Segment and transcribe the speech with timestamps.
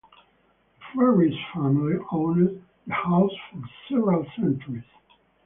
[0.01, 4.81] The Ferris family owned the house for several centuries.